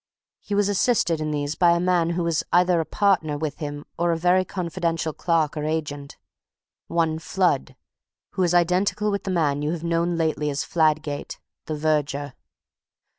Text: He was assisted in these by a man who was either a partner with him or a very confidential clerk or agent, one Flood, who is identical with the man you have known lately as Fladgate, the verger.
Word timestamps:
He 0.39 0.55
was 0.55 0.67
assisted 0.67 1.21
in 1.21 1.29
these 1.29 1.53
by 1.53 1.73
a 1.73 1.79
man 1.79 2.09
who 2.17 2.23
was 2.23 2.43
either 2.51 2.79
a 2.79 2.85
partner 2.85 3.37
with 3.37 3.59
him 3.59 3.85
or 3.99 4.11
a 4.11 4.17
very 4.17 4.43
confidential 4.43 5.13
clerk 5.13 5.55
or 5.55 5.63
agent, 5.63 6.17
one 6.87 7.19
Flood, 7.19 7.75
who 8.31 8.41
is 8.41 8.55
identical 8.55 9.11
with 9.11 9.25
the 9.25 9.29
man 9.29 9.61
you 9.61 9.69
have 9.73 9.83
known 9.83 10.15
lately 10.17 10.49
as 10.49 10.63
Fladgate, 10.63 11.37
the 11.67 11.75
verger. 11.75 12.33